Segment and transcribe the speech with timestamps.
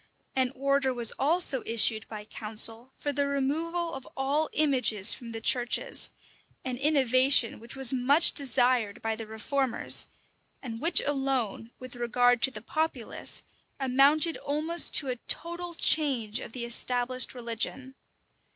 [0.21, 5.31] [*] An order was also issued by council for the removal of all images from
[5.31, 6.09] the churches;
[6.65, 10.07] an innovation which was much desired by the reformers,
[10.59, 13.43] and which alone, with regard to the populace,
[13.79, 17.93] amounted almost to a total change of the established religion.